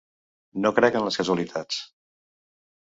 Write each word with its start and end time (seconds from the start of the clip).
No 0.63 0.71
crec 0.79 0.97
en 1.01 1.07
les 1.09 1.21
casualitats. 1.21 1.81